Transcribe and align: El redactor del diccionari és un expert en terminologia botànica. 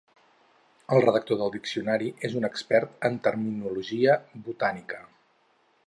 El 0.95 1.03
redactor 1.03 1.37
del 1.41 1.53
diccionari 1.55 2.09
és 2.29 2.39
un 2.41 2.49
expert 2.49 3.07
en 3.11 3.21
terminologia 3.29 4.17
botànica. 4.49 5.05